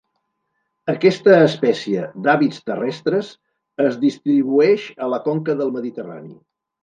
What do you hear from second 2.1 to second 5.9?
d'hàbits terrestres es distribueix a la conca del